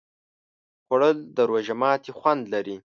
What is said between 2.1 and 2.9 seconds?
خوند لري